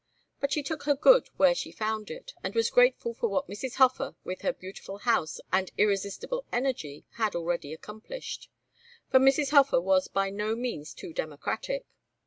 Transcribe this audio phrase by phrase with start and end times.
[0.39, 3.75] But she took her good where she found it, and was grateful for what Mrs.
[3.75, 8.49] Hofer, with her beautiful house and irresistible energy had already accomplished.
[9.11, 9.51] For Mrs.
[9.51, 11.85] Hofer was by no means too democratic.